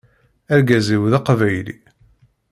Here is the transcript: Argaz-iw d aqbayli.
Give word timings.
Argaz-iw 0.53 1.03
d 1.11 1.13
aqbayli. 1.17 1.75